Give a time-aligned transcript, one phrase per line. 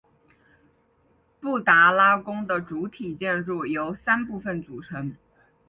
[1.39, 5.15] 布达拉宫的主体建筑由三部分组成。